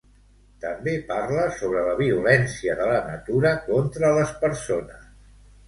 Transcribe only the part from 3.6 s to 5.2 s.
contra les persones.